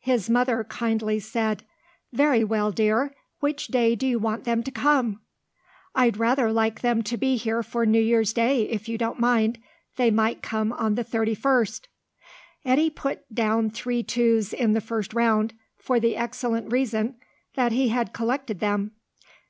His 0.00 0.30
mother 0.30 0.64
kindly 0.64 1.20
said, 1.20 1.62
"Very 2.10 2.42
well, 2.42 2.72
dear. 2.72 3.14
Which 3.40 3.66
day 3.66 3.94
do 3.94 4.06
you 4.06 4.18
want 4.18 4.44
them 4.44 4.62
to 4.62 4.70
come?" 4.70 5.20
"I'd 5.94 6.16
rather 6.16 6.50
like 6.50 6.80
them 6.80 7.02
to 7.02 7.18
be 7.18 7.36
here 7.36 7.62
for 7.62 7.84
New 7.84 8.00
Year's 8.00 8.32
day, 8.32 8.62
if 8.70 8.88
you 8.88 8.96
don't 8.96 9.20
mind. 9.20 9.58
They 9.96 10.10
might 10.10 10.40
come 10.40 10.72
on 10.72 10.94
the 10.94 11.04
thirty 11.04 11.34
first." 11.34 11.88
Eddy 12.64 12.88
put 12.88 13.30
down 13.30 13.68
three 13.68 14.02
twos 14.02 14.54
in 14.54 14.72
the 14.72 14.80
first 14.80 15.12
round, 15.12 15.52
for 15.76 16.00
the 16.00 16.16
excellent 16.16 16.72
reason 16.72 17.16
that 17.54 17.72
he 17.72 17.88
had 17.90 18.14
collected 18.14 18.60
them. 18.60 18.92